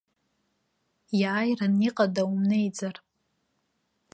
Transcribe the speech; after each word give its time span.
Иааиран 1.21 1.75
иҟада 1.87 2.23
умнеиӡар? 2.31 2.95